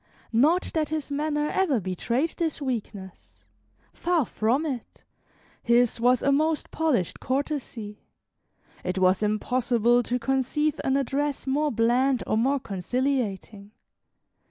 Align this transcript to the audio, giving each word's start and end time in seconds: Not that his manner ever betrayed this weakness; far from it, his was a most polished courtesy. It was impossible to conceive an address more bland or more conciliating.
Not 0.33 0.71
that 0.73 0.89
his 0.89 1.11
manner 1.11 1.51
ever 1.51 1.79
betrayed 1.79 2.31
this 2.37 2.59
weakness; 2.59 3.43
far 3.93 4.25
from 4.25 4.65
it, 4.65 5.03
his 5.61 5.99
was 6.01 6.23
a 6.23 6.31
most 6.31 6.71
polished 6.71 7.19
courtesy. 7.19 8.01
It 8.83 8.97
was 8.97 9.21
impossible 9.21 10.01
to 10.01 10.17
conceive 10.17 10.81
an 10.83 10.97
address 10.97 11.45
more 11.45 11.71
bland 11.71 12.23
or 12.25 12.35
more 12.35 12.59
conciliating. 12.59 13.73